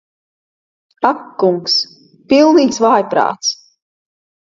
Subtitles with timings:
[1.09, 1.77] Ak kungs.
[2.33, 3.57] Pilnīgs vājprāts.